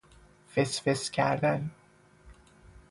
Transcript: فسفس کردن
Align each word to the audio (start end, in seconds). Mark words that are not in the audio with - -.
فسفس 0.55 1.11
کردن 1.11 1.71